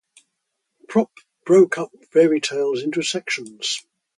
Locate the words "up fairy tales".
1.77-2.81